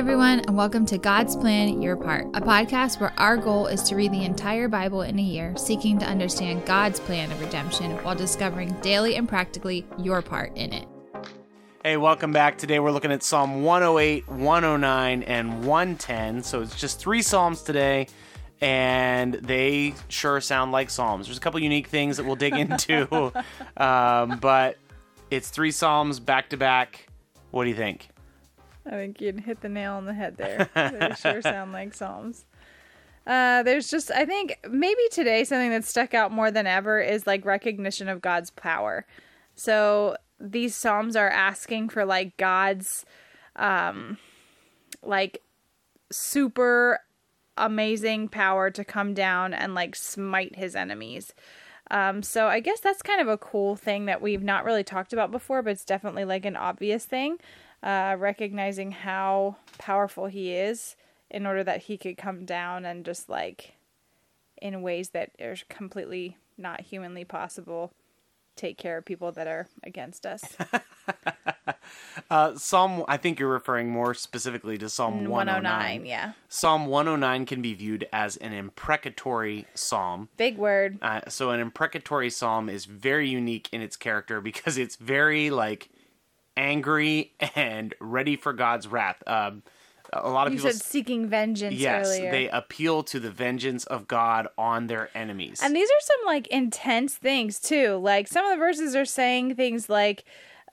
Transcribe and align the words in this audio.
everyone, 0.00 0.40
and 0.40 0.56
welcome 0.56 0.86
to 0.86 0.96
God's 0.96 1.36
Plan 1.36 1.82
Your 1.82 1.94
Part, 1.94 2.24
a 2.32 2.40
podcast 2.40 3.00
where 3.00 3.12
our 3.18 3.36
goal 3.36 3.66
is 3.66 3.82
to 3.82 3.94
read 3.94 4.12
the 4.12 4.24
entire 4.24 4.66
Bible 4.66 5.02
in 5.02 5.18
a 5.18 5.22
year, 5.22 5.54
seeking 5.58 5.98
to 5.98 6.06
understand 6.06 6.64
God's 6.64 6.98
plan 6.98 7.30
of 7.30 7.38
redemption 7.38 7.90
while 7.98 8.14
discovering 8.14 8.72
daily 8.80 9.16
and 9.16 9.28
practically 9.28 9.86
your 9.98 10.22
part 10.22 10.56
in 10.56 10.72
it. 10.72 10.88
Hey, 11.84 11.98
welcome 11.98 12.32
back. 12.32 12.56
Today 12.56 12.78
we're 12.78 12.92
looking 12.92 13.12
at 13.12 13.22
Psalm 13.22 13.62
108, 13.62 14.26
109, 14.26 15.22
and 15.24 15.66
110. 15.66 16.44
So 16.44 16.62
it's 16.62 16.80
just 16.80 16.98
three 16.98 17.20
Psalms 17.20 17.60
today, 17.60 18.06
and 18.62 19.34
they 19.34 19.92
sure 20.08 20.40
sound 20.40 20.72
like 20.72 20.88
Psalms. 20.88 21.26
There's 21.26 21.36
a 21.36 21.42
couple 21.42 21.60
unique 21.60 21.88
things 21.88 22.16
that 22.16 22.24
we'll 22.24 22.36
dig 22.36 22.54
into, 22.54 23.34
um, 23.76 24.38
but 24.38 24.78
it's 25.30 25.50
three 25.50 25.70
Psalms 25.70 26.20
back 26.20 26.48
to 26.48 26.56
back. 26.56 27.06
What 27.50 27.64
do 27.64 27.68
you 27.68 27.76
think? 27.76 28.08
I 28.86 28.90
think 28.90 29.20
you 29.20 29.32
hit 29.32 29.60
the 29.60 29.68
nail 29.68 29.94
on 29.94 30.06
the 30.06 30.14
head 30.14 30.36
there. 30.36 30.68
they 30.74 31.14
sure 31.18 31.42
sound 31.42 31.72
like 31.72 31.94
Psalms. 31.94 32.46
Uh, 33.26 33.62
there's 33.62 33.88
just, 33.88 34.10
I 34.10 34.24
think 34.24 34.58
maybe 34.68 35.02
today 35.12 35.44
something 35.44 35.70
that 35.70 35.84
stuck 35.84 36.14
out 36.14 36.32
more 36.32 36.50
than 36.50 36.66
ever 36.66 37.00
is 37.00 37.26
like 37.26 37.44
recognition 37.44 38.08
of 38.08 38.20
God's 38.20 38.50
power. 38.50 39.06
So 39.54 40.16
these 40.40 40.74
Psalms 40.74 41.16
are 41.16 41.28
asking 41.28 41.90
for 41.90 42.04
like 42.04 42.36
God's, 42.38 43.04
um, 43.56 44.18
like 45.02 45.42
super 46.10 47.00
amazing 47.56 48.28
power 48.28 48.70
to 48.70 48.84
come 48.84 49.12
down 49.12 49.52
and 49.52 49.74
like 49.74 49.94
smite 49.94 50.56
his 50.56 50.74
enemies. 50.74 51.34
Um, 51.90 52.22
so 52.22 52.46
I 52.46 52.60
guess 52.60 52.80
that's 52.80 53.02
kind 53.02 53.20
of 53.20 53.28
a 53.28 53.36
cool 53.36 53.76
thing 53.76 54.06
that 54.06 54.22
we've 54.22 54.42
not 54.42 54.64
really 54.64 54.84
talked 54.84 55.12
about 55.12 55.30
before, 55.30 55.60
but 55.62 55.70
it's 55.70 55.84
definitely 55.84 56.24
like 56.24 56.44
an 56.44 56.56
obvious 56.56 57.04
thing 57.04 57.38
uh, 57.82 58.16
recognizing 58.18 58.92
how 58.92 59.56
powerful 59.78 60.26
he 60.26 60.52
is 60.52 60.96
in 61.30 61.46
order 61.46 61.64
that 61.64 61.82
he 61.82 61.96
could 61.96 62.16
come 62.16 62.44
down 62.44 62.84
and 62.84 63.04
just 63.04 63.28
like 63.28 63.74
in 64.60 64.82
ways 64.82 65.10
that 65.10 65.30
are 65.40 65.56
completely 65.68 66.36
not 66.58 66.82
humanly 66.82 67.24
possible 67.24 67.92
take 68.60 68.76
care 68.76 68.98
of 68.98 69.04
people 69.04 69.32
that 69.32 69.46
are 69.46 69.68
against 69.82 70.26
us. 70.26 70.44
uh, 72.30 72.54
Psalm, 72.56 73.04
I 73.08 73.16
think 73.16 73.40
you're 73.40 73.48
referring 73.48 73.90
more 73.90 74.12
specifically 74.12 74.76
to 74.78 74.88
Psalm 74.88 75.24
109. 75.24 75.64
109. 75.64 76.06
Yeah. 76.06 76.32
Psalm 76.48 76.86
109 76.86 77.46
can 77.46 77.62
be 77.62 77.72
viewed 77.72 78.06
as 78.12 78.36
an 78.36 78.52
imprecatory 78.52 79.66
psalm. 79.74 80.28
Big 80.36 80.58
word. 80.58 80.98
Uh, 81.00 81.22
so, 81.28 81.50
an 81.50 81.60
imprecatory 81.60 82.28
psalm 82.28 82.68
is 82.68 82.84
very 82.84 83.28
unique 83.28 83.68
in 83.72 83.80
its 83.80 83.96
character 83.96 84.40
because 84.40 84.76
it's 84.76 84.96
very 84.96 85.48
like 85.50 85.88
angry 86.56 87.32
and 87.54 87.94
ready 88.00 88.36
for 88.36 88.52
God's 88.52 88.86
wrath. 88.88 89.22
Um, 89.26 89.62
a 90.12 90.28
lot 90.28 90.46
of 90.46 90.52
you 90.52 90.58
people 90.58 90.72
said 90.72 90.82
seeking 90.82 91.28
vengeance. 91.28 91.76
Yes, 91.76 92.08
earlier. 92.08 92.30
they 92.30 92.48
appeal 92.48 93.02
to 93.04 93.20
the 93.20 93.30
vengeance 93.30 93.84
of 93.84 94.08
God 94.08 94.48
on 94.58 94.86
their 94.86 95.08
enemies. 95.14 95.60
And 95.62 95.74
these 95.74 95.88
are 95.88 96.00
some 96.00 96.26
like 96.26 96.46
intense 96.48 97.14
things 97.14 97.60
too. 97.60 97.96
Like 97.96 98.26
some 98.26 98.44
of 98.44 98.50
the 98.50 98.56
verses 98.56 98.96
are 98.96 99.04
saying 99.04 99.54
things 99.54 99.88
like, 99.88 100.24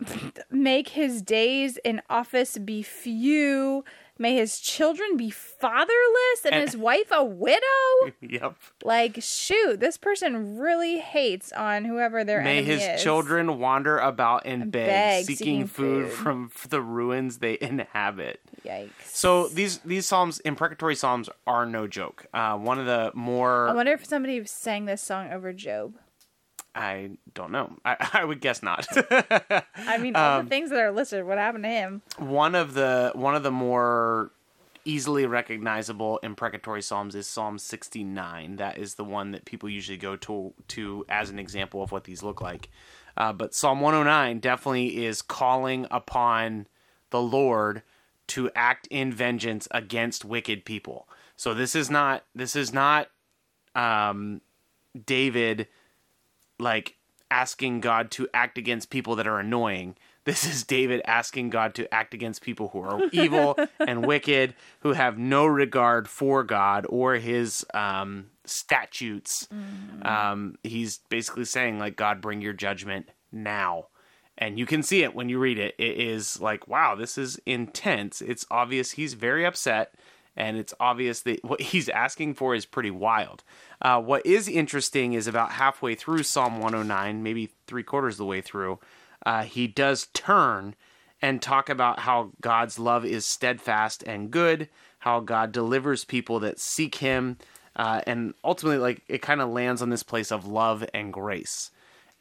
"Make 0.52 0.90
his 0.90 1.22
days 1.22 1.78
in 1.84 2.02
office 2.10 2.58
be 2.58 2.82
few." 2.82 3.84
May 4.20 4.36
his 4.36 4.60
children 4.60 5.18
be 5.18 5.30
fatherless 5.30 6.46
and, 6.46 6.56
and 6.56 6.64
his 6.64 6.76
wife 6.78 7.12
a 7.12 7.24
widow. 7.24 8.14
Yep. 8.22 8.56
Like, 8.84 9.18
shoot, 9.22 9.80
this 9.80 9.98
person 9.98 10.58
really 10.58 11.00
hates 11.00 11.52
on 11.52 11.86
whoever 11.86 12.24
their 12.24 12.42
May 12.42 12.60
enemy 12.60 12.80
his 12.80 13.02
children 13.02 13.60
wander 13.60 13.98
about 14.00 14.44
and 14.46 14.72
beg, 14.72 14.88
beg 14.88 15.26
seeking, 15.26 15.38
seeking 15.38 15.68
food, 15.68 16.10
food. 16.10 16.18
from 16.18 16.52
the 16.70 16.82
ruins 16.82 17.40
they 17.40 17.58
inhabit. 17.60 18.42
Yikes. 18.66 18.90
So 19.04 19.48
these 19.48 19.80
these 19.80 20.06
psalms, 20.08 20.40
imprecatory 20.42 20.96
psalms, 20.96 21.30
are 21.46 21.66
no 21.66 21.88
joke. 21.88 22.26
Uh, 22.34 22.58
one 22.58 22.80
of 22.80 22.86
the 22.86 23.12
more 23.14 23.70
I 23.70 23.74
wonder 23.74 23.94
if 23.94 24.06
somebody 24.06 24.46
sang 24.46 24.86
this 24.86 25.02
song 25.02 25.32
over 25.32 25.54
Job. 25.54 25.96
I 26.78 27.12
don't 27.34 27.52
know. 27.52 27.74
I, 27.84 28.10
I 28.22 28.26
would 28.26 28.40
guess 28.42 28.62
not. 28.64 28.86
I 29.76 29.98
mean, 30.00 30.16
all 30.16 30.40
Um, 30.40 30.46
the 30.46 30.50
things 30.50 30.70
that 30.70 30.80
are 30.80 30.92
listed. 30.92 31.26
What 31.26 31.38
happened 31.38 31.64
to 31.64 31.70
him? 31.70 32.02
one 32.18 32.56
of 32.56 32.74
the 32.74 33.12
one 33.16 33.36
of 33.36 33.44
the 33.44 33.52
more 33.52 34.32
easily 34.86 35.26
recognizable 35.26 36.18
imprecatory 36.24 36.82
psalms 36.82 37.14
is 37.14 37.28
Psalm 37.28 37.58
69. 37.60 38.56
That 38.56 38.78
is 38.78 38.96
the 38.96 39.04
one 39.04 39.32
that 39.32 39.44
people 39.44 39.68
usually 39.68 39.98
go 39.98 40.16
to 40.18 40.54
to 40.70 41.06
as 41.10 41.30
an 41.30 41.40
example 41.40 41.84
of 41.84 41.92
what 41.92 42.06
these 42.06 42.24
look 42.24 42.40
like. 42.42 42.70
Uh, 43.18 43.34
but 43.34 43.54
Psalm 43.54 43.82
109 43.82 44.40
definitely 44.40 45.04
is 45.04 45.22
calling 45.22 45.88
upon 45.92 46.68
the 47.10 47.22
Lord 47.22 47.82
to 48.28 48.52
act 48.56 48.88
in 48.92 49.12
vengeance 49.12 49.68
against 49.72 50.24
wicked 50.24 50.64
people. 50.66 51.08
So 51.36 51.54
this 51.54 51.76
is 51.76 51.90
not 51.90 52.24
this 52.36 52.56
is 52.56 52.72
not 52.74 53.10
um, 53.76 54.42
David 55.06 55.68
like 56.60 56.96
asking 57.30 57.82
God 57.82 58.12
to 58.12 58.28
act 58.34 58.58
against 58.58 58.90
people 58.90 59.16
that 59.16 59.28
are 59.28 59.40
annoying. 59.40 59.96
This 60.24 60.46
is 60.46 60.64
David 60.64 61.02
asking 61.06 61.52
God 61.52 61.74
to 61.76 61.94
act 61.94 62.14
against 62.14 62.42
people 62.42 62.70
who 62.70 62.82
are 62.82 63.02
evil 63.14 63.58
and 63.80 64.06
wicked, 64.06 64.56
who 64.82 64.94
have 64.94 65.18
no 65.18 65.46
regard 65.46 66.10
for 66.10 66.44
God 66.44 66.86
or 66.90 67.16
his 67.16 67.66
um, 67.74 68.28
statutes. 68.44 69.48
Um, 70.02 70.58
he's 70.64 71.00
basically 71.10 71.46
saying, 71.46 71.80
like, 71.80 71.96
God, 71.96 72.20
bring 72.22 72.42
your 72.42 72.54
judgment 72.54 73.08
now. 73.32 73.88
And 74.38 74.60
you 74.60 74.66
can 74.66 74.84
see 74.84 75.02
it 75.02 75.16
when 75.16 75.30
you 75.30 75.40
read 75.40 75.58
it. 75.58 75.76
It 75.80 75.98
is 75.98 76.40
like, 76.40 76.68
wow, 76.68 76.94
this 76.96 77.18
is 77.18 77.40
intense. 77.46 78.22
It's 78.22 78.46
obvious 78.52 78.92
he's 78.92 79.14
very 79.14 79.46
upset, 79.46 79.96
and 80.38 80.58
it's 80.58 80.74
obvious 80.80 81.22
that 81.22 81.44
what 81.44 81.60
he's 81.62 81.90
asking 81.90 82.36
for 82.36 82.56
is 82.56 82.66
pretty 82.66 82.92
wild. 82.92 83.44
Uh, 83.82 84.02
what 84.02 84.26
is 84.26 84.48
interesting 84.48 85.14
is 85.14 85.28
about 85.28 85.52
halfway 85.52 85.96
through 85.96 86.24
Psalm 86.24 86.60
109, 86.60 87.24
maybe 87.24 87.50
three 87.66 87.84
quarters 87.84 88.16
of 88.16 88.20
the 88.20 88.26
way 88.26 88.42
through, 88.42 88.80
uh, 89.26 89.44
he 89.44 89.68
does 89.68 90.08
turn 90.14 90.76
and 91.22 91.42
talk 91.42 91.70
about 91.70 92.00
how 92.00 92.32
God's 92.42 92.78
love 92.78 93.06
is 93.06 93.26
steadfast 93.26 94.04
and 94.04 94.32
good, 94.32 94.70
how 95.00 95.20
God 95.20 95.52
delivers 95.52 96.06
people 96.06 96.40
that 96.40 96.60
seek 96.60 96.96
Him, 96.96 97.38
uh, 97.76 98.02
and 98.08 98.34
ultimately, 98.44 98.80
like 98.80 99.04
it 99.08 99.22
kind 99.22 99.42
of 99.42 99.50
lands 99.50 99.82
on 99.82 99.90
this 99.90 100.04
place 100.04 100.32
of 100.32 100.46
love 100.46 100.86
and 100.94 101.14
grace. 101.14 101.72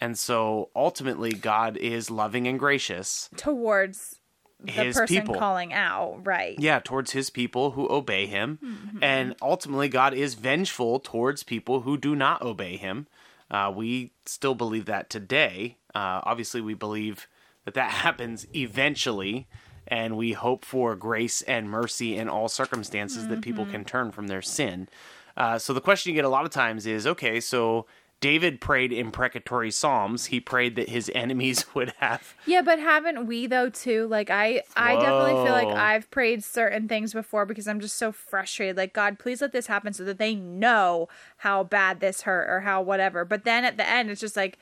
And 0.01 0.19
so, 0.19 0.71
ultimately, 0.77 1.33
God 1.33 1.77
is 1.79 2.11
loving 2.11 2.47
and 2.47 2.59
gracious. 2.59 3.31
Towards 3.37 4.16
the 4.61 4.73
His 4.73 4.97
person 4.97 5.17
people. 5.21 5.35
calling 5.35 5.73
out, 5.73 6.21
right? 6.25 6.59
Yeah, 6.59 6.81
towards 6.81 7.13
his 7.13 7.31
people 7.31 7.73
who 7.73 7.89
obey 7.91 8.27
him. 8.27 8.59
And 9.03 9.35
ultimately, 9.43 9.89
God 9.89 10.15
is 10.15 10.35
vengeful 10.35 10.99
towards 11.01 11.43
people 11.43 11.83
who 11.83 11.97
do 11.97 12.17
not 12.17 12.43
obey 12.43 12.77
him. 12.77 13.07
Uh, 13.51 13.73
we 13.75 14.13
still 14.25 14.55
believe 14.55 14.87
that 14.87 15.11
today. 15.11 15.77
Uh, 15.95 16.21
obviously, 16.25 16.61
we 16.61 16.75
believe 16.75 17.29
that 17.65 17.75
that 17.75 17.91
happens 18.05 18.47
eventually. 18.55 19.47
And 19.89 20.17
we 20.17 20.33
hope 20.33 20.65
for 20.65 20.97
grace 20.97 21.43
and 21.43 21.71
mercy 21.71 22.17
in 22.17 22.29
all 22.29 22.49
circumstances 22.49 23.29
that 23.29 23.41
people 23.41 23.67
can 23.67 23.85
turn 23.85 24.11
from 24.11 24.27
their 24.27 24.43
sin. 24.43 24.89
Uh, 25.37 25.59
so 25.59 25.73
the 25.73 25.81
question 25.81 26.11
you 26.11 26.17
get 26.17 26.25
a 26.25 26.29
lot 26.29 26.45
of 26.45 26.51
times 26.51 26.87
is 26.87 27.07
okay, 27.07 27.39
so 27.39 27.87
David 28.21 28.61
prayed 28.61 28.93
imprecatory 28.93 29.71
psalms. 29.71 30.27
He 30.27 30.41
prayed 30.41 30.77
that 30.77 30.89
his 30.89 31.11
enemies 31.15 31.67
would 31.75 31.93
have 31.99 32.35
Yeah, 32.47 32.63
but 32.63 32.79
haven't 32.79 33.27
we 33.27 33.47
though 33.47 33.69
too? 33.69 34.07
Like 34.07 34.31
I 34.31 34.63
I 34.77 34.95
definitely 34.95 35.45
feel 35.45 35.53
like 35.53 35.69
I've 35.69 36.11
prayed 36.11 36.43
certain 36.43 36.89
things 36.89 37.13
before 37.13 37.45
because 37.45 37.69
I'm 37.69 37.81
just 37.81 37.97
so 37.97 38.13
frustrated. 38.13 38.77
Like 38.77 38.93
God, 38.95 39.19
please 39.19 39.41
let 39.41 39.53
this 39.53 39.67
happen 39.67 39.93
so 39.93 40.05
that 40.05 40.19
they 40.19 40.35
know 40.35 41.09
how 41.39 41.65
bad 41.65 42.01
this 42.01 42.23
hurt 42.23 42.49
or 42.49 42.61
how 42.61 42.81
whatever. 42.81 43.25
But 43.25 43.45
then 43.45 43.65
at 43.65 43.77
the 43.77 43.89
end 43.89 44.11
it's 44.11 44.21
just 44.21 44.37
like 44.37 44.59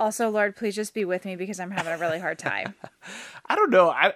also 0.00 0.30
Lord, 0.30 0.56
please 0.56 0.74
just 0.74 0.94
be 0.94 1.04
with 1.04 1.24
me 1.24 1.36
because 1.36 1.60
I'm 1.60 1.70
having 1.70 1.92
a 1.92 1.98
really 1.98 2.18
hard 2.18 2.38
time. 2.38 2.74
I 3.46 3.54
don't 3.54 3.70
know. 3.70 3.90
I 3.90 4.14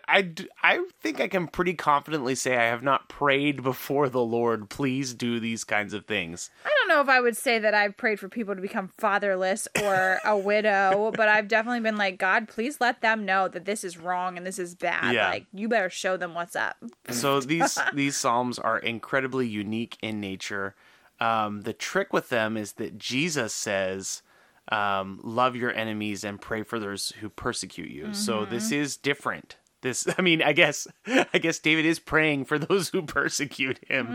I 0.63 0.85
think 1.01 1.21
I 1.21 1.29
can 1.29 1.47
pretty 1.47 1.75
confidently 1.75 2.35
say 2.35 2.57
I 2.57 2.65
have 2.65 2.83
not 2.83 3.09
prayed 3.09 3.63
before 3.63 4.09
the 4.09 4.23
Lord, 4.23 4.71
please 4.71 5.13
do 5.13 5.39
these 5.39 5.65
kinds 5.65 5.93
of 5.93 6.07
things. 6.07 6.51
I 6.65 6.71
don't 6.71 6.89
know 6.89 7.01
if 7.01 7.09
I 7.09 7.21
would 7.21 7.37
say 7.37 7.59
that 7.59 7.75
I've 7.75 7.97
prayed 7.97 8.19
for 8.19 8.29
people 8.29 8.55
to 8.55 8.63
become 8.63 8.89
fatherless 8.97 9.69
or 9.83 10.21
a 10.25 10.37
widow, 10.45 11.13
but 11.15 11.29
I've 11.29 11.49
definitely 11.49 11.81
been 11.81 11.97
like, 11.97 12.19
God, 12.19 12.49
please 12.49 12.81
let 12.81 13.01
them 13.03 13.25
know 13.25 13.49
that 13.49 13.65
this 13.65 13.85
is 13.85 13.99
wrong 13.99 14.37
and 14.37 14.47
this 14.47 14.59
is 14.59 14.75
bad. 14.75 15.15
Yeah. 15.15 15.29
Like, 15.29 15.47
you 15.53 15.69
better 15.69 15.91
show 15.91 16.17
them 16.17 16.35
what's 16.35 16.57
up. 16.57 16.77
So 17.11 17.41
these 17.41 17.79
these 17.93 18.17
psalms 18.17 18.59
are 18.59 18.79
incredibly 18.79 19.47
unique 19.47 19.99
in 20.01 20.21
nature. 20.21 20.75
Um, 21.21 21.63
the 21.63 21.73
trick 21.73 22.13
with 22.13 22.29
them 22.29 22.57
is 22.57 22.73
that 22.75 22.99
Jesus 22.99 23.55
says, 23.55 24.23
um, 24.71 25.21
"Love 25.23 25.57
your 25.57 25.73
enemies 25.73 26.25
and 26.25 26.41
pray 26.41 26.63
for 26.63 26.79
those 26.79 27.11
who 27.21 27.29
persecute 27.29 27.91
you." 27.91 28.15
So 28.15 28.45
this 28.45 28.71
is 28.73 28.97
different. 28.97 29.57
This, 29.83 30.07
I 30.19 30.23
mean, 30.23 30.41
I 30.43 30.53
guess, 30.55 30.87
I 31.07 31.39
guess 31.39 31.59
David 31.59 31.85
is 31.85 31.99
praying 31.99 32.47
for 32.47 32.59
those 32.59 32.89
who 32.89 33.03
persecute 33.07 33.79
him, 33.87 34.07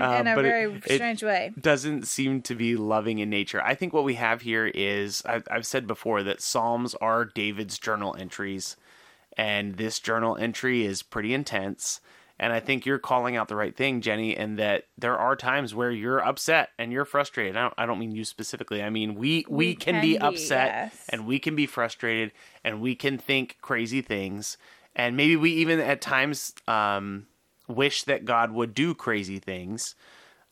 uh, 0.00 0.18
in 0.20 0.26
a 0.26 0.38
it- 0.38 0.42
very 0.42 0.72
it, 0.86 0.94
strange 0.94 1.22
way. 1.22 1.52
doesn't 1.60 2.06
seem 2.08 2.40
to 2.42 2.54
be 2.54 2.74
loving 2.76 3.18
in 3.18 3.28
nature. 3.28 3.62
I 3.62 3.74
think 3.74 3.92
what 3.92 4.04
we 4.04 4.14
have 4.14 4.40
here 4.40 4.66
is 4.66 5.22
I've, 5.26 5.46
I've 5.50 5.66
said 5.66 5.86
before 5.86 6.22
that 6.22 6.40
Psalms 6.40 6.94
are 7.02 7.26
David's 7.26 7.78
journal 7.78 8.16
entries, 8.18 8.76
and 9.36 9.76
this 9.76 9.98
journal 10.00 10.36
entry 10.38 10.86
is 10.86 11.02
pretty 11.02 11.34
intense. 11.34 12.00
And 12.40 12.52
I 12.52 12.58
think 12.58 12.86
you're 12.86 12.98
calling 12.98 13.36
out 13.36 13.48
the 13.48 13.54
right 13.54 13.76
thing, 13.76 14.00
Jenny, 14.00 14.36
and 14.36 14.58
that 14.58 14.84
there 14.96 15.16
are 15.16 15.36
times 15.36 15.74
where 15.74 15.90
you're 15.90 16.24
upset 16.24 16.70
and 16.78 16.90
you're 16.90 17.04
frustrated. 17.04 17.56
I 17.56 17.62
don't, 17.62 17.74
I 17.76 17.86
don't 17.86 17.98
mean 17.98 18.12
you 18.12 18.24
specifically. 18.24 18.82
I 18.82 18.90
mean 18.90 19.14
we 19.14 19.44
we, 19.48 19.68
We 19.68 19.74
can, 19.74 19.94
can 19.94 20.02
be 20.02 20.14
be, 20.14 20.18
upset 20.18 20.68
yes. 20.68 21.04
and 21.10 21.26
we 21.26 21.38
can 21.38 21.54
be 21.54 21.66
frustrated 21.66 22.32
and 22.64 22.80
we 22.80 22.94
can 22.94 23.18
think 23.18 23.58
crazy 23.60 24.00
things 24.00 24.56
and 24.96 25.16
maybe 25.16 25.36
we 25.36 25.52
even 25.52 25.80
at 25.80 26.00
times 26.00 26.52
um, 26.66 27.26
wish 27.68 28.04
that 28.04 28.24
God 28.24 28.52
would 28.52 28.74
do 28.74 28.94
crazy 28.94 29.38
things. 29.38 29.94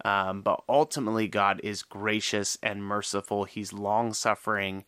Um, 0.04 0.42
but 0.42 0.62
ultimately, 0.68 1.26
God 1.26 1.60
is 1.64 1.82
gracious 1.82 2.56
and 2.62 2.84
merciful. 2.84 3.44
He's 3.44 3.72
long 3.72 4.14
suffering. 4.14 4.84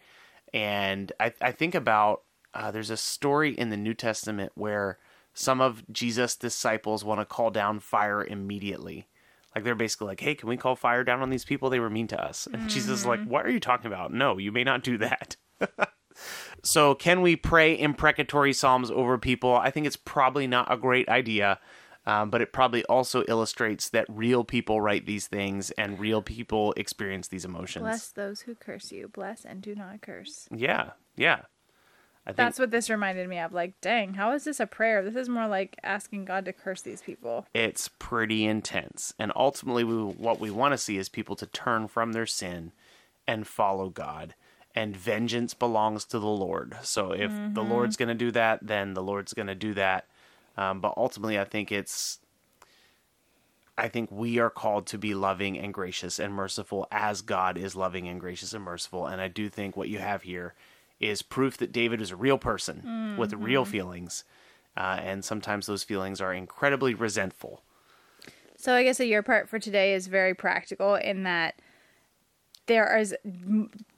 And 0.54 1.12
I, 1.18 1.32
I 1.40 1.52
think 1.52 1.74
about 1.74 2.22
uh, 2.54 2.70
there's 2.70 2.90
a 2.90 2.96
story 2.96 3.52
in 3.52 3.70
the 3.70 3.76
New 3.76 3.94
Testament 3.94 4.52
where 4.54 4.98
some 5.34 5.60
of 5.60 5.82
Jesus' 5.92 6.36
disciples 6.36 7.04
want 7.04 7.20
to 7.20 7.24
call 7.24 7.50
down 7.50 7.80
fire 7.80 8.24
immediately. 8.24 9.08
Like 9.54 9.64
they're 9.64 9.74
basically 9.74 10.08
like, 10.08 10.20
hey, 10.20 10.34
can 10.34 10.48
we 10.48 10.56
call 10.56 10.76
fire 10.76 11.02
down 11.02 11.22
on 11.22 11.30
these 11.30 11.44
people? 11.44 11.70
They 11.70 11.80
were 11.80 11.90
mean 11.90 12.06
to 12.08 12.22
us. 12.22 12.46
And 12.52 12.68
Jesus 12.68 13.00
is 13.00 13.06
like, 13.06 13.24
what 13.24 13.44
are 13.44 13.50
you 13.50 13.60
talking 13.60 13.86
about? 13.86 14.12
No, 14.12 14.38
you 14.38 14.52
may 14.52 14.64
not 14.64 14.84
do 14.84 14.98
that. 14.98 15.36
so, 16.62 16.94
can 16.94 17.20
we 17.20 17.36
pray 17.36 17.78
imprecatory 17.78 18.52
psalms 18.52 18.90
over 18.90 19.18
people? 19.18 19.56
I 19.56 19.70
think 19.70 19.86
it's 19.86 19.96
probably 19.96 20.46
not 20.46 20.72
a 20.72 20.76
great 20.76 21.08
idea. 21.08 21.58
Um, 22.06 22.30
but 22.30 22.40
it 22.40 22.52
probably 22.52 22.82
also 22.86 23.24
illustrates 23.28 23.90
that 23.90 24.06
real 24.08 24.42
people 24.42 24.80
write 24.80 25.04
these 25.04 25.26
things 25.26 25.70
and 25.72 26.00
real 26.00 26.22
people 26.22 26.72
experience 26.78 27.28
these 27.28 27.44
emotions. 27.44 27.82
Bless 27.82 28.08
those 28.08 28.40
who 28.40 28.54
curse 28.54 28.90
you. 28.90 29.08
Bless 29.08 29.44
and 29.44 29.60
do 29.60 29.74
not 29.74 30.00
curse. 30.00 30.48
Yeah, 30.50 30.92
yeah. 31.14 31.42
I 32.26 32.30
think 32.30 32.36
That's 32.36 32.58
what 32.58 32.70
this 32.70 32.90
reminded 32.90 33.28
me 33.28 33.38
of. 33.38 33.52
Like, 33.52 33.80
dang, 33.80 34.14
how 34.14 34.32
is 34.32 34.44
this 34.44 34.60
a 34.60 34.66
prayer? 34.66 35.02
This 35.02 35.16
is 35.16 35.28
more 35.28 35.48
like 35.48 35.76
asking 35.82 36.26
God 36.26 36.44
to 36.44 36.52
curse 36.52 36.82
these 36.82 37.00
people. 37.02 37.46
it's 37.54 37.88
pretty 37.98 38.44
intense. 38.44 39.14
And 39.18 39.32
ultimately, 39.34 39.84
we, 39.84 39.94
what 39.94 40.38
we 40.38 40.50
want 40.50 40.72
to 40.72 40.78
see 40.78 40.98
is 40.98 41.08
people 41.08 41.34
to 41.36 41.46
turn 41.46 41.88
from 41.88 42.12
their 42.12 42.26
sin 42.26 42.72
and 43.26 43.46
follow 43.46 43.88
God. 43.88 44.34
And 44.74 44.96
vengeance 44.96 45.54
belongs 45.54 46.04
to 46.06 46.18
the 46.18 46.28
Lord. 46.28 46.76
So 46.82 47.10
if 47.10 47.32
the 47.54 47.62
Lord's 47.62 47.96
going 47.96 48.08
to 48.10 48.14
do 48.14 48.30
that, 48.30 48.60
then 48.62 48.94
the 48.94 49.02
Lord's 49.02 49.34
going 49.34 49.48
to 49.48 49.54
do 49.56 49.74
that. 49.74 50.06
Um, 50.56 50.80
but 50.80 50.94
ultimately, 50.96 51.38
I 51.40 51.44
think 51.44 51.72
it's. 51.72 52.20
I 53.76 53.88
think 53.88 54.10
we 54.12 54.38
are 54.38 54.50
called 54.50 54.86
to 54.88 54.98
be 54.98 55.14
loving 55.14 55.58
and 55.58 55.72
gracious 55.72 56.18
and 56.18 56.34
merciful 56.34 56.86
as 56.92 57.22
God 57.22 57.56
is 57.56 57.74
loving 57.74 58.06
and 58.08 58.20
gracious 58.20 58.52
and 58.52 58.62
merciful. 58.62 59.06
And 59.06 59.20
I 59.22 59.28
do 59.28 59.48
think 59.48 59.76
what 59.76 59.88
you 59.88 59.98
have 59.98 60.22
here 60.22 60.54
is 61.00 61.22
proof 61.22 61.56
that 61.56 61.72
David 61.72 62.00
is 62.00 62.10
a 62.10 62.16
real 62.16 62.38
person 62.38 63.16
with 63.16 63.32
real 63.32 63.64
feelings. 63.64 64.24
Uh, 64.76 65.00
and 65.02 65.24
sometimes 65.24 65.66
those 65.66 65.82
feelings 65.82 66.20
are 66.20 66.32
incredibly 66.32 66.94
resentful. 66.94 67.62
So 68.56 68.74
I 68.74 68.84
guess 68.84 68.98
that 68.98 69.06
your 69.06 69.22
part 69.22 69.48
for 69.48 69.58
today 69.58 69.94
is 69.94 70.06
very 70.06 70.34
practical 70.34 70.94
in 70.94 71.22
that 71.24 71.54
there 72.66 72.96
is 72.98 73.16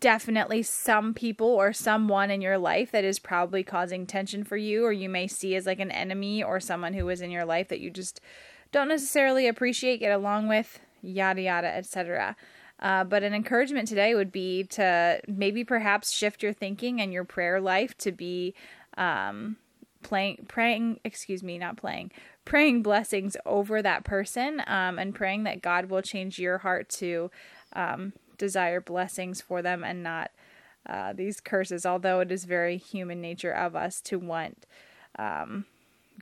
definitely 0.01 0.63
some 0.63 1.13
people 1.13 1.47
or 1.47 1.73
someone 1.73 2.31
in 2.31 2.41
your 2.41 2.57
life 2.57 2.91
that 2.93 3.05
is 3.05 3.19
probably 3.19 3.63
causing 3.63 4.07
tension 4.07 4.45
for 4.45 4.57
you 4.57 4.85
or 4.85 4.93
you 4.93 5.09
may 5.11 5.27
see 5.27 5.55
as 5.57 5.67
like 5.67 5.81
an 5.81 5.91
enemy 5.91 6.43
or 6.43 6.59
someone 6.59 6.95
who 6.95 7.09
is 7.11 7.21
in 7.21 7.31
your 7.31 7.45
life 7.45 7.69
that 7.69 7.81
you 7.81 7.91
just 7.91 8.21
don't 8.71 8.89
necessarily 8.89 9.47
appreciate 9.47 10.01
get 10.01 10.11
along 10.11 10.49
with 10.49 10.81
yada 11.03 11.43
yada 11.43 11.67
etc 11.67 12.35
uh, 12.83 13.05
but 13.05 13.23
an 13.23 13.33
encouragement 13.33 13.89
today 13.89 14.15
would 14.15 14.33
be 14.33 14.65
to 14.65 15.21
maybe 15.27 15.65
perhaps 15.65 16.11
shift 16.11 16.43
your 16.43 16.53
thinking 16.53 17.01
and 17.01 17.13
your 17.13 17.25
prayer 17.25 17.61
life 17.61 17.97
to 17.97 18.13
be 18.13 18.55
um, 18.99 19.57
playing 20.03 20.45
praying 20.49 21.01
excuse 21.05 21.43
me 21.43 21.57
not 21.57 21.77
playing 21.77 22.11
praying 22.45 22.83
blessings 22.83 23.37
over 23.47 23.81
that 23.81 24.05
person 24.05 24.61
um, 24.67 24.99
and 24.99 25.15
praying 25.15 25.45
that 25.45 25.63
god 25.63 25.87
will 25.87 26.03
change 26.03 26.39
your 26.39 26.59
heart 26.59 26.89
to 26.89 27.31
um, 27.75 28.13
desire 28.37 28.81
blessings 28.81 29.41
for 29.41 29.63
them 29.63 29.85
and 29.85 30.03
not 30.03 30.31
uh, 30.87 31.13
these 31.13 31.41
curses 31.41 31.87
although 31.87 32.19
it 32.21 32.33
is 32.33 32.45
very 32.45 32.77
human 32.77 33.21
nature 33.21 33.53
of 33.53 33.77
us 33.77 34.01
to 34.01 34.19
want 34.19 34.67
um, 35.19 35.65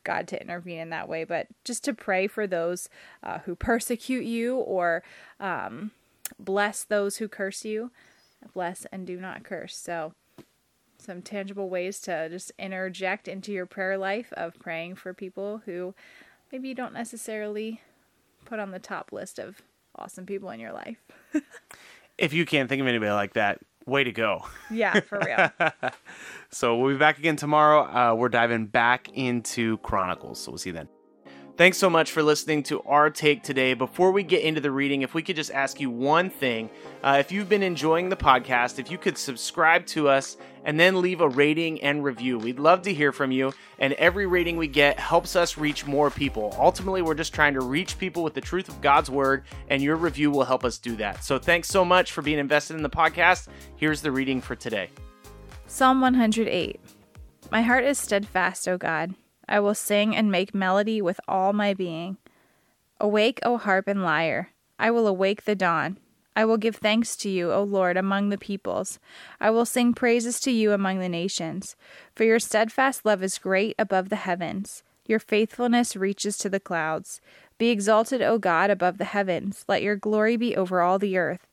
god 0.05 0.29
to 0.29 0.41
intervene 0.41 0.79
in 0.79 0.91
that 0.91 1.09
way. 1.09 1.25
But 1.25 1.49
just 1.65 1.85
to 1.85 1.95
pray 1.95 2.27
for 2.27 2.47
those 2.47 2.89
uh, 3.23 3.39
who 3.41 3.55
persecute 3.55 4.25
you 4.25 4.57
or 4.57 5.03
um, 5.39 5.93
bless 6.39 6.85
those 6.85 7.17
who 7.17 7.29
curse 7.29 7.65
you 7.65 7.91
bless 8.55 8.87
and 8.93 9.07
do 9.07 9.21
not 9.21 9.45
curse 9.45 9.77
so 9.77 10.13
some 10.99 11.23
tangible 11.23 11.69
ways 11.69 12.01
to 12.01 12.29
just 12.29 12.53
interject 12.59 13.27
into 13.27 13.53
your 13.53 13.67
prayer 13.67 13.97
life 13.97 14.33
of 14.35 14.59
praying 14.59 14.95
for 14.95 15.15
people 15.15 15.63
who 15.65 15.95
maybe 16.53 16.69
you 16.69 16.75
don't 16.75 16.93
necessarily 16.93 17.81
put 18.45 18.59
on 18.59 18.71
the 18.71 18.79
top 18.79 19.13
list 19.13 19.39
of 19.39 19.63
awesome 19.97 20.27
people 20.27 20.51
in 20.51 20.61
your 20.61 20.73
life. 20.73 20.99
If 22.19 22.35
you 22.35 22.45
can't 22.45 22.69
think 22.69 22.83
of 22.83 22.87
anybody 22.87 23.11
like 23.13 23.33
that, 23.33 23.61
way 23.87 24.05
to 24.05 24.13
go. 24.13 24.45
Yeah, 24.71 25.01
for 25.01 25.23
real. 25.25 25.71
So 26.51 26.77
we'll 26.77 26.93
be 26.93 26.99
back 26.99 27.19
again 27.19 27.37
tomorrow. 27.37 27.81
Uh, 27.85 28.15
we're 28.15 28.29
diving 28.29 28.67
back 28.67 29.09
into 29.15 29.79
Chronicles. 29.79 30.39
So 30.41 30.51
we'll 30.51 30.59
see 30.59 30.69
you 30.69 30.75
then. 30.75 30.89
Thanks 31.61 31.77
so 31.77 31.91
much 31.91 32.13
for 32.13 32.23
listening 32.23 32.63
to 32.63 32.81
our 32.85 33.11
take 33.11 33.43
today. 33.43 33.75
Before 33.75 34.13
we 34.13 34.23
get 34.23 34.43
into 34.45 34.63
the 34.63 34.71
reading, 34.71 35.03
if 35.03 35.13
we 35.13 35.21
could 35.21 35.37
just 35.37 35.51
ask 35.51 35.79
you 35.79 35.91
one 35.91 36.31
thing. 36.31 36.71
Uh, 37.03 37.19
if 37.21 37.31
you've 37.31 37.51
been 37.51 37.63
enjoying 37.63 38.09
the 38.09 38.17
podcast, 38.17 38.79
if 38.79 38.91
you 38.91 38.97
could 38.97 39.19
subscribe 39.19 39.85
to 39.89 40.09
us 40.09 40.39
and 40.65 40.81
then 40.81 41.03
leave 41.03 41.21
a 41.21 41.29
rating 41.29 41.83
and 41.83 42.03
review. 42.03 42.39
We'd 42.39 42.59
love 42.59 42.81
to 42.85 42.95
hear 42.95 43.13
from 43.13 43.31
you, 43.31 43.53
and 43.79 43.93
every 43.93 44.27
rating 44.27 44.57
we 44.57 44.69
get 44.69 44.99
helps 44.99 45.37
us 45.37 45.59
reach 45.59 45.87
more 45.87 46.11
people. 46.11 46.57
Ultimately, 46.59 47.03
we're 47.03 47.13
just 47.13 47.35
trying 47.35 47.53
to 47.53 47.61
reach 47.61 47.99
people 47.99 48.23
with 48.23 48.33
the 48.33 48.41
truth 48.41 48.71
of 48.71 48.81
God's 48.81 49.11
word, 49.11 49.45
and 49.69 49.83
your 49.83 49.97
review 49.97 50.31
will 50.31 50.45
help 50.45 50.65
us 50.65 50.79
do 50.79 50.97
that. 50.97 51.23
So 51.25 51.39
thanks 51.39 51.69
so 51.69 51.85
much 51.85 52.13
for 52.13 52.23
being 52.23 52.39
invested 52.39 52.77
in 52.77 52.83
the 52.83 52.89
podcast. 52.89 53.49
Here's 53.77 54.01
the 54.01 54.11
reading 54.11 54.41
for 54.41 54.57
today. 54.57 54.89
Psalm 55.67 56.01
108 56.01 56.81
My 57.51 57.61
heart 57.61 57.85
is 57.85 57.99
steadfast, 57.99 58.67
O 58.67 58.79
God. 58.79 59.15
I 59.51 59.59
will 59.61 59.75
sing 59.75 60.17
and 60.17 60.31
make 60.31 60.55
melody 60.55 61.03
with 61.03 61.21
all 61.27 61.53
my 61.53 61.75
being. 61.75 62.17
Awake, 63.01 63.41
O 63.43 63.59
harp 63.59 63.89
and 63.89 64.03
lyre. 64.03 64.51
I 64.79 64.91
will 64.93 65.09
awake 65.09 65.45
the 65.45 65.57
dawn. 65.57 65.99
I 66.37 66.45
will 66.45 66.57
give 66.57 66.77
thanks 66.77 67.17
to 67.17 67.29
you, 67.29 67.53
O 67.53 67.63
Lord, 67.63 67.97
among 67.97 68.29
the 68.29 68.39
peoples. 68.39 69.01
I 69.41 69.51
will 69.51 69.67
sing 69.67 69.93
praises 69.93 70.39
to 70.41 70.53
you 70.53 70.73
among 70.73 71.01
the 71.01 71.09
nations. 71.09 71.75
For 72.15 72.23
your 72.23 72.39
steadfast 72.39 73.05
love 73.05 73.23
is 73.23 73.39
great 73.39 73.75
above 73.79 74.09
the 74.09 74.17
heavens. 74.17 74.85
Your 75.07 75.19
faithfulness 75.19 75.97
reaches 75.97 76.39
to 76.39 76.49
the 76.49 76.61
clouds. 76.61 77.21
Be 77.59 77.71
exalted, 77.71 78.23
O 78.23 78.39
God, 78.39 78.71
above 78.71 78.99
the 78.99 79.05
heavens. 79.07 79.65
Let 79.67 79.83
your 79.83 79.97
glory 79.97 80.37
be 80.37 80.57
over 80.57 80.81
all 80.81 81.01
the 81.01 81.19
earth. 81.19 81.49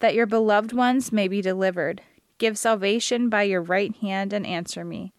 That 0.00 0.14
your 0.14 0.26
beloved 0.26 0.74
ones 0.74 1.10
may 1.10 1.26
be 1.26 1.40
delivered. 1.40 2.02
Give 2.36 2.58
salvation 2.58 3.30
by 3.30 3.44
your 3.44 3.62
right 3.62 3.96
hand 3.96 4.34
and 4.34 4.46
answer 4.46 4.84
me. 4.84 5.14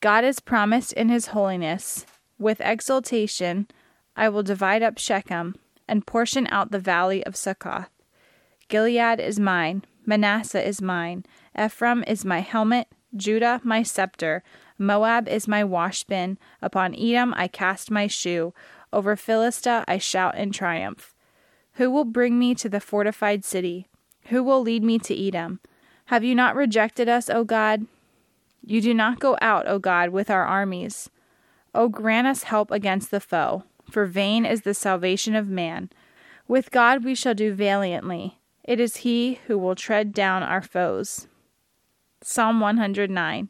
God 0.00 0.24
is 0.24 0.38
promised 0.38 0.92
in 0.92 1.08
his 1.08 1.28
holiness. 1.28 2.06
With 2.38 2.60
exultation, 2.60 3.66
I 4.14 4.28
will 4.28 4.44
divide 4.44 4.82
up 4.82 4.98
Shechem 4.98 5.56
and 5.88 6.06
portion 6.06 6.46
out 6.50 6.70
the 6.70 6.78
valley 6.78 7.24
of 7.26 7.34
Succoth. 7.34 7.88
Gilead 8.68 9.18
is 9.18 9.40
mine, 9.40 9.84
Manasseh 10.06 10.64
is 10.64 10.80
mine, 10.80 11.24
Ephraim 11.58 12.04
is 12.06 12.24
my 12.24 12.40
helmet, 12.40 12.86
Judah 13.16 13.60
my 13.64 13.82
scepter, 13.82 14.44
Moab 14.78 15.26
is 15.26 15.48
my 15.48 15.64
washbin, 15.64 16.36
upon 16.62 16.94
Edom 16.94 17.34
I 17.36 17.48
cast 17.48 17.90
my 17.90 18.06
shoe, 18.06 18.54
over 18.92 19.16
Philistia 19.16 19.84
I 19.88 19.98
shout 19.98 20.36
in 20.36 20.52
triumph. 20.52 21.14
Who 21.74 21.90
will 21.90 22.04
bring 22.04 22.38
me 22.38 22.54
to 22.56 22.68
the 22.68 22.80
fortified 22.80 23.44
city? 23.44 23.88
Who 24.26 24.44
will 24.44 24.60
lead 24.60 24.84
me 24.84 24.98
to 25.00 25.26
Edom? 25.26 25.60
Have 26.06 26.22
you 26.22 26.34
not 26.34 26.54
rejected 26.54 27.08
us, 27.08 27.28
O 27.28 27.42
God? 27.42 27.86
You 28.70 28.82
do 28.82 28.92
not 28.92 29.18
go 29.18 29.38
out, 29.40 29.66
O 29.66 29.78
God, 29.78 30.10
with 30.10 30.28
our 30.28 30.44
armies. 30.44 31.08
O 31.74 31.88
grant 31.88 32.26
us 32.26 32.42
help 32.42 32.70
against 32.70 33.10
the 33.10 33.18
foe, 33.18 33.64
for 33.90 34.04
vain 34.04 34.44
is 34.44 34.60
the 34.60 34.74
salvation 34.74 35.34
of 35.34 35.48
man. 35.48 35.88
With 36.46 36.70
God 36.70 37.02
we 37.02 37.14
shall 37.14 37.32
do 37.32 37.54
valiantly. 37.54 38.40
It 38.62 38.78
is 38.78 38.98
He 38.98 39.40
who 39.46 39.56
will 39.56 39.74
tread 39.74 40.12
down 40.12 40.42
our 40.42 40.60
foes. 40.60 41.28
Psalm 42.20 42.60
109 42.60 43.48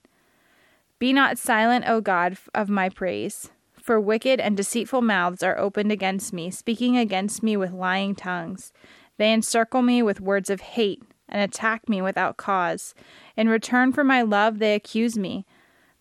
Be 1.00 1.12
not 1.12 1.36
silent, 1.36 1.84
O 1.88 2.00
God, 2.00 2.38
of 2.54 2.68
my 2.68 2.88
praise. 2.88 3.50
For 3.82 3.98
wicked 3.98 4.38
and 4.38 4.56
deceitful 4.56 5.02
mouths 5.02 5.42
are 5.42 5.58
opened 5.58 5.90
against 5.90 6.32
me, 6.32 6.52
speaking 6.52 6.96
against 6.96 7.42
me 7.42 7.56
with 7.56 7.72
lying 7.72 8.14
tongues. 8.14 8.72
They 9.16 9.32
encircle 9.32 9.82
me 9.82 10.00
with 10.00 10.20
words 10.20 10.48
of 10.48 10.60
hate 10.60 11.02
and 11.28 11.42
attack 11.42 11.88
me 11.88 12.00
without 12.00 12.36
cause. 12.36 12.94
In 13.36 13.48
return 13.48 13.92
for 13.92 14.04
my 14.04 14.22
love, 14.22 14.58
they 14.58 14.74
accuse 14.74 15.18
me. 15.18 15.44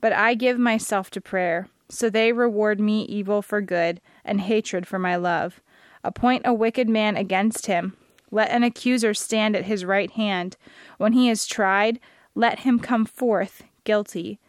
But 0.02 0.14
I 0.14 0.34
give 0.34 0.58
myself 0.58 1.10
to 1.12 1.22
prayer. 1.22 1.68
So 1.90 2.10
they 2.10 2.32
reward 2.32 2.80
me 2.80 3.04
evil 3.04 3.42
for 3.42 3.62
good 3.62 4.02
and 4.26 4.42
hatred 4.42 4.86
for 4.88 5.00
my 5.00 5.16
love. 5.16 5.62
Appoint 6.04 6.44
a 6.46 6.54
wicked 6.54 6.90
man 6.90 7.16
against 7.16 7.66
him. 7.66 7.96
Let 8.30 8.52
an 8.52 8.64
accuser 8.64 9.14
stand 9.14 9.56
at 9.56 9.66
his 9.66 9.86
right 9.86 10.12
hand. 10.12 10.58
When 10.98 11.14
he 11.14 11.30
is 11.30 11.48
tried, 11.48 12.00
let 12.36 12.60
him 12.60 12.80
come 12.80 13.06
forth 13.06 13.64
guilty. 13.84 14.40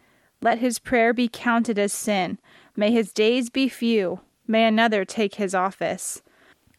Let 0.43 0.59
his 0.59 0.79
prayer 0.79 1.13
be 1.13 1.29
counted 1.29 1.79
as 1.79 1.93
sin. 1.93 2.39
May 2.77 2.91
his 2.91 3.13
days 3.13 3.51
be 3.51 3.69
few. 3.69 4.21
may 4.47 4.67
another 4.67 5.05
take 5.05 5.35
his 5.35 5.55
office. 5.55 6.23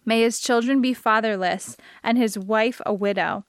May 0.06 0.22
his 0.22 0.40
children 0.40 0.82
be 0.82 0.94
fatherless, 0.94 1.78
and 2.04 2.18
his 2.18 2.38
wife 2.38 2.82
a 2.86 2.94
widow. 2.94 3.46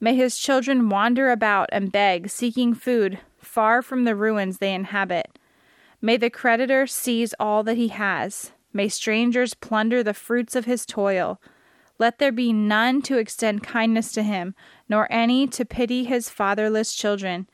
May 0.00 0.14
his 0.14 0.38
children 0.38 0.88
wander 0.88 1.30
about 1.30 1.68
and 1.72 1.90
beg, 1.90 2.28
seeking 2.30 2.74
food, 2.74 3.18
far 3.38 3.82
from 3.82 4.04
the 4.04 4.14
ruins 4.14 4.58
they 4.58 4.72
inhabit. 4.72 5.38
May 6.00 6.16
the 6.16 6.30
creditor 6.30 6.86
seize 6.86 7.34
all 7.40 7.64
that 7.64 7.76
he 7.76 7.88
has. 7.88 8.52
May 8.72 8.88
strangers 8.88 9.54
plunder 9.54 10.02
the 10.02 10.14
fruits 10.14 10.54
of 10.54 10.66
his 10.66 10.86
toil. 10.86 11.40
Let 11.98 12.18
there 12.18 12.30
be 12.30 12.52
none 12.52 13.02
to 13.02 13.18
extend 13.18 13.64
kindness 13.64 14.12
to 14.12 14.22
him, 14.22 14.54
nor 14.88 15.08
any 15.10 15.48
to 15.48 15.64
pity 15.64 16.04
his 16.04 16.28
fatherless 16.28 16.94
children. 16.94 17.48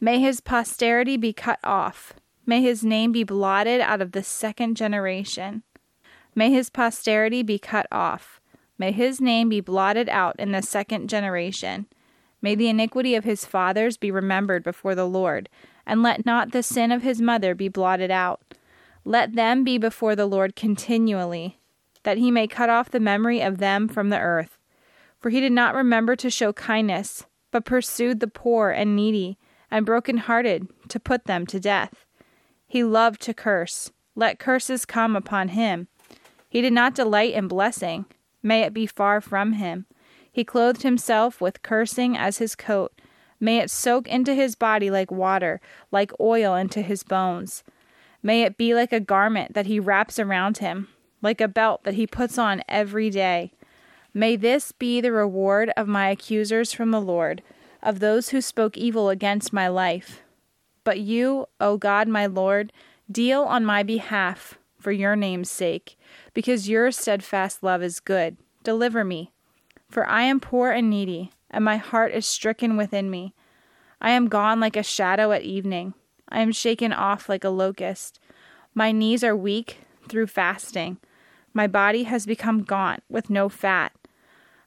May 0.00 0.20
his 0.20 0.40
posterity 0.40 1.16
be 1.16 1.32
cut 1.32 1.58
off. 1.64 2.14
May 2.46 2.62
his 2.62 2.84
name 2.84 3.10
be 3.10 3.24
blotted 3.24 3.80
out 3.80 4.00
of 4.00 4.12
the 4.12 4.22
second 4.22 4.76
generation. 4.76 5.64
May 6.36 6.52
his 6.52 6.70
posterity 6.70 7.42
be 7.42 7.58
cut 7.58 7.86
off. 7.90 8.37
May 8.78 8.92
his 8.92 9.20
name 9.20 9.48
be 9.48 9.60
blotted 9.60 10.08
out 10.08 10.36
in 10.38 10.52
the 10.52 10.62
second 10.62 11.08
generation. 11.08 11.86
May 12.40 12.54
the 12.54 12.68
iniquity 12.68 13.16
of 13.16 13.24
his 13.24 13.44
fathers 13.44 13.96
be 13.96 14.10
remembered 14.10 14.62
before 14.62 14.94
the 14.94 15.08
Lord, 15.08 15.48
and 15.84 16.02
let 16.02 16.24
not 16.24 16.52
the 16.52 16.62
sin 16.62 16.92
of 16.92 17.02
his 17.02 17.20
mother 17.20 17.54
be 17.54 17.68
blotted 17.68 18.10
out. 18.10 18.40
Let 19.04 19.34
them 19.34 19.64
be 19.64 19.78
before 19.78 20.14
the 20.14 20.26
Lord 20.26 20.54
continually, 20.54 21.58
that 22.04 22.18
he 22.18 22.30
may 22.30 22.46
cut 22.46 22.70
off 22.70 22.90
the 22.90 23.00
memory 23.00 23.40
of 23.40 23.58
them 23.58 23.88
from 23.88 24.10
the 24.10 24.20
earth. 24.20 24.58
For 25.18 25.30
he 25.30 25.40
did 25.40 25.52
not 25.52 25.74
remember 25.74 26.14
to 26.14 26.30
show 26.30 26.52
kindness, 26.52 27.26
but 27.50 27.64
pursued 27.64 28.20
the 28.20 28.28
poor 28.28 28.70
and 28.70 28.94
needy 28.94 29.38
and 29.70 29.84
broken-hearted 29.84 30.68
to 30.88 31.00
put 31.00 31.24
them 31.24 31.44
to 31.46 31.58
death. 31.58 32.06
He 32.66 32.84
loved 32.84 33.20
to 33.22 33.34
curse. 33.34 33.90
Let 34.14 34.38
curses 34.38 34.84
come 34.84 35.16
upon 35.16 35.48
him. 35.48 35.88
He 36.48 36.60
did 36.60 36.72
not 36.72 36.94
delight 36.94 37.34
in 37.34 37.48
blessing. 37.48 38.04
May 38.42 38.62
it 38.62 38.72
be 38.72 38.86
far 38.86 39.20
from 39.20 39.54
him. 39.54 39.86
He 40.30 40.44
clothed 40.44 40.82
himself 40.82 41.40
with 41.40 41.62
cursing 41.62 42.16
as 42.16 42.38
his 42.38 42.54
coat. 42.54 42.92
May 43.40 43.58
it 43.58 43.70
soak 43.70 44.08
into 44.08 44.34
his 44.34 44.54
body 44.54 44.90
like 44.90 45.10
water, 45.10 45.60
like 45.90 46.12
oil 46.20 46.54
into 46.54 46.82
his 46.82 47.02
bones. 47.02 47.62
May 48.22 48.42
it 48.42 48.56
be 48.56 48.74
like 48.74 48.92
a 48.92 49.00
garment 49.00 49.54
that 49.54 49.66
he 49.66 49.78
wraps 49.78 50.18
around 50.18 50.58
him, 50.58 50.88
like 51.22 51.40
a 51.40 51.48
belt 51.48 51.84
that 51.84 51.94
he 51.94 52.06
puts 52.06 52.36
on 52.36 52.62
every 52.68 53.10
day. 53.10 53.52
May 54.12 54.36
this 54.36 54.72
be 54.72 55.00
the 55.00 55.12
reward 55.12 55.72
of 55.76 55.86
my 55.86 56.08
accusers 56.08 56.72
from 56.72 56.90
the 56.90 57.00
Lord, 57.00 57.42
of 57.82 58.00
those 58.00 58.30
who 58.30 58.40
spoke 58.40 58.76
evil 58.76 59.08
against 59.08 59.52
my 59.52 59.68
life. 59.68 60.22
But 60.82 60.98
you, 61.00 61.46
O 61.60 61.76
God 61.76 62.08
my 62.08 62.26
Lord, 62.26 62.72
deal 63.10 63.42
on 63.42 63.64
my 63.64 63.82
behalf 63.82 64.57
for 64.78 64.92
your 64.92 65.16
name's 65.16 65.50
sake, 65.50 65.96
because 66.34 66.68
your 66.68 66.90
steadfast 66.90 67.62
love 67.62 67.82
is 67.82 68.00
good. 68.00 68.36
Deliver 68.62 69.04
me. 69.04 69.32
For 69.90 70.06
I 70.06 70.22
am 70.22 70.40
poor 70.40 70.70
and 70.70 70.90
needy, 70.90 71.32
and 71.50 71.64
my 71.64 71.76
heart 71.76 72.12
is 72.12 72.26
stricken 72.26 72.76
within 72.76 73.10
me. 73.10 73.34
I 74.00 74.10
am 74.10 74.28
gone 74.28 74.60
like 74.60 74.76
a 74.76 74.82
shadow 74.82 75.32
at 75.32 75.42
evening. 75.42 75.94
I 76.28 76.40
am 76.40 76.52
shaken 76.52 76.92
off 76.92 77.28
like 77.28 77.44
a 77.44 77.50
locust. 77.50 78.20
My 78.74 78.92
knees 78.92 79.24
are 79.24 79.36
weak 79.36 79.78
through 80.08 80.26
fasting. 80.28 80.98
My 81.52 81.66
body 81.66 82.04
has 82.04 82.26
become 82.26 82.62
gaunt 82.62 83.02
with 83.08 83.30
no 83.30 83.48
fat. 83.48 83.92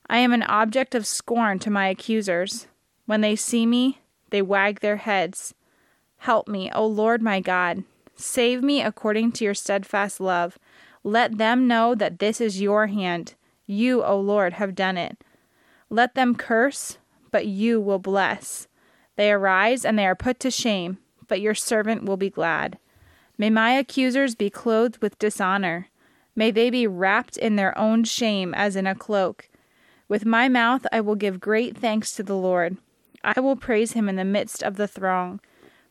I 0.10 0.18
am 0.18 0.34
an 0.34 0.44
object 0.44 0.96
of 0.96 1.08
scorn 1.08 1.60
to 1.60 1.70
my 1.70 1.88
accusers. 1.88 2.68
When 3.06 3.22
they 3.22 3.36
see 3.36 3.66
me, 3.66 4.00
they 4.32 4.42
wag 4.42 4.80
their 4.80 4.98
heads. 4.98 5.54
Help 6.18 6.48
me, 6.48 6.70
O 6.74 6.86
Lord 6.86 7.22
my 7.22 7.40
God. 7.40 7.84
Save 8.22 8.62
me 8.62 8.82
according 8.82 9.32
to 9.34 9.44
your 9.44 9.54
steadfast 9.54 10.20
love. 10.20 10.60
Let 11.04 11.38
them 11.38 11.68
know 11.68 11.96
that 11.96 12.20
this 12.20 12.40
is 12.40 12.62
your 12.62 12.88
hand. 12.88 13.34
You, 13.66 14.04
O 14.04 14.20
Lord, 14.20 14.54
have 14.54 14.76
done 14.76 14.98
it. 14.98 15.24
Let 15.90 16.14
them 16.14 16.36
curse, 16.36 17.00
but 17.32 17.48
you 17.48 17.82
will 17.82 18.00
bless. 18.00 18.68
They 19.16 19.32
arise 19.32 19.84
and 19.84 19.98
they 19.98 20.06
are 20.06 20.16
put 20.16 20.40
to 20.42 20.52
shame, 20.52 21.00
but 21.28 21.42
your 21.42 21.56
servant 21.56 22.06
will 22.06 22.18
be 22.18 22.30
glad. 22.30 22.78
May 23.38 23.50
my 23.50 23.72
accusers 23.72 24.36
be 24.36 24.50
clothed 24.50 25.00
with 25.02 25.18
dishonor. 25.18 25.88
May 26.36 26.52
they 26.52 26.70
be 26.70 26.86
wrapped 26.88 27.38
in 27.38 27.56
their 27.56 27.78
own 27.78 28.04
shame 28.04 28.54
as 28.54 28.76
in 28.76 28.86
a 28.86 28.96
cloak. 28.96 29.50
With 30.08 30.26
my 30.26 30.48
mouth 30.48 30.86
I 30.92 31.02
will 31.02 31.16
give 31.16 31.40
great 31.40 31.78
thanks 31.78 32.14
to 32.16 32.24
the 32.24 32.38
Lord. 32.38 32.78
I 33.24 33.40
will 33.40 33.56
praise 33.56 33.94
him 33.94 34.08
in 34.08 34.16
the 34.16 34.24
midst 34.26 34.62
of 34.62 34.76
the 34.76 34.88
throng. 34.88 35.40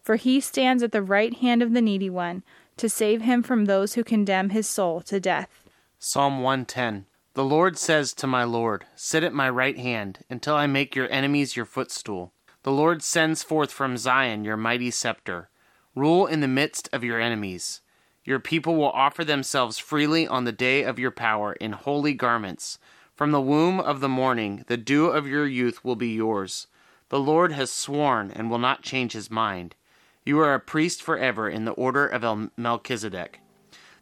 For 0.02 0.16
he 0.16 0.40
stands 0.40 0.82
at 0.82 0.92
the 0.92 1.02
right 1.02 1.34
hand 1.34 1.62
of 1.62 1.72
the 1.72 1.82
needy 1.82 2.10
one, 2.10 2.42
to 2.76 2.88
save 2.88 3.22
him 3.22 3.42
from 3.42 3.66
those 3.66 3.94
who 3.94 4.04
condemn 4.04 4.50
his 4.50 4.66
soul 4.66 5.00
to 5.02 5.20
death. 5.20 5.64
Psalm 5.98 6.42
110 6.42 7.06
the 7.34 7.44
Lord 7.44 7.78
says 7.78 8.12
to 8.14 8.26
my 8.26 8.42
Lord, 8.42 8.86
Sit 8.96 9.22
at 9.22 9.32
my 9.32 9.48
right 9.48 9.78
hand, 9.78 10.24
until 10.28 10.56
I 10.56 10.66
make 10.66 10.96
your 10.96 11.08
enemies 11.12 11.54
your 11.54 11.64
footstool. 11.64 12.32
The 12.64 12.72
Lord 12.72 13.04
sends 13.04 13.44
forth 13.44 13.70
from 13.70 13.96
Zion 13.96 14.44
your 14.44 14.56
mighty 14.56 14.90
scepter. 14.90 15.48
Rule 15.94 16.26
in 16.26 16.40
the 16.40 16.48
midst 16.48 16.88
of 16.92 17.04
your 17.04 17.20
enemies. 17.20 17.82
Your 18.24 18.40
people 18.40 18.74
will 18.74 18.90
offer 18.90 19.24
themselves 19.24 19.78
freely 19.78 20.26
on 20.26 20.42
the 20.42 20.50
day 20.50 20.82
of 20.82 20.98
your 20.98 21.12
power 21.12 21.52
in 21.52 21.72
holy 21.72 22.12
garments. 22.12 22.80
From 23.14 23.30
the 23.30 23.40
womb 23.40 23.78
of 23.78 24.00
the 24.00 24.08
morning, 24.08 24.64
the 24.66 24.76
dew 24.76 25.06
of 25.06 25.28
your 25.28 25.46
youth 25.46 25.84
will 25.84 25.96
be 25.96 26.12
yours. 26.12 26.66
The 27.10 27.20
Lord 27.20 27.52
has 27.52 27.70
sworn 27.70 28.32
and 28.32 28.50
will 28.50 28.58
not 28.58 28.82
change 28.82 29.12
his 29.12 29.30
mind. 29.30 29.76
You 30.24 30.38
are 30.40 30.52
a 30.52 30.60
priest 30.60 31.02
forever 31.02 31.48
in 31.48 31.64
the 31.64 31.72
order 31.72 32.06
of 32.06 32.50
Melchizedek. 32.56 33.40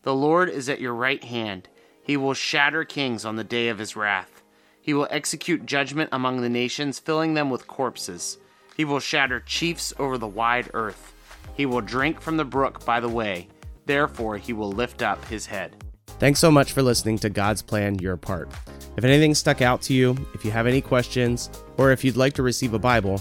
The 0.03 0.15
Lord 0.15 0.49
is 0.49 0.69
at 0.69 0.81
your 0.81 0.95
right 0.95 1.23
hand. 1.23 1.69
He 2.03 2.17
will 2.17 2.35
shatter 2.35 2.85
kings 2.85 3.25
on 3.25 3.37
the 3.37 3.45
day 3.45 3.69
of 3.69 3.79
his 3.79 3.95
wrath. 3.95 4.43
He 4.81 4.95
will 4.95 5.07
execute 5.11 5.67
judgment 5.67 6.09
among 6.13 6.41
the 6.41 6.49
nations, 6.49 6.99
filling 6.99 7.35
them 7.35 7.51
with 7.51 7.69
corpses. 7.69 8.39
He 8.77 8.85
will 8.85 9.01
shatter 9.01 9.39
chiefs 9.39 9.93
over 9.99 10.19
the 10.19 10.27
wide 10.27 10.71
earth. 10.75 11.15
He 11.55 11.67
will 11.67 11.83
drink 11.83 12.21
from 12.21 12.37
the 12.37 12.45
brook 12.45 12.85
by 12.85 12.99
the 12.99 13.09
way. 13.09 13.49
Therefore, 13.87 14.39
he 14.39 14.53
will 14.53 14.73
lift 14.73 15.03
up 15.03 15.25
his 15.27 15.47
head. 15.47 15.77
Thanks 16.19 16.41
so 16.41 16.51
much 16.51 16.73
for 16.73 16.83
listening 16.83 17.19
to 17.19 17.31
God's 17.31 17.63
Plan 17.63 17.99
Your 18.01 18.17
Part. 18.17 18.51
If 18.97 19.05
anything 19.05 19.37
stuck 19.37 19.63
out 19.63 19.83
to 19.83 19.95
you, 19.95 20.17
if 20.35 20.45
you 20.45 20.51
have 20.51 20.67
any 20.67 20.81
questions, 20.81 21.49
or 21.77 21.93
if 21.93 22.03
you'd 22.03 22.17
like 22.17 22.33
to 22.35 22.43
receive 22.43 22.75
a 22.75 22.79
Bible, 22.79 23.21